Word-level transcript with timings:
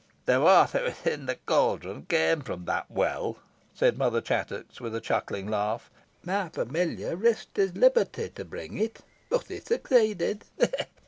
"The 0.25 0.41
water 0.41 0.81
within 0.83 1.27
the 1.27 1.35
caldron 1.35 2.07
came 2.09 2.41
from 2.41 2.65
that 2.65 2.89
well," 2.89 3.37
said 3.75 3.99
Mother 3.99 4.19
Chattox, 4.19 4.81
with 4.81 4.95
a 4.95 4.99
chuckling 4.99 5.45
laugh; 5.47 5.91
"my 6.23 6.49
familiar 6.49 7.15
risked 7.15 7.57
his 7.57 7.75
liberty 7.77 8.27
to 8.29 8.43
bring 8.43 8.79
it, 8.79 9.01
but 9.29 9.43
he 9.45 9.59
succeeded. 9.59 10.43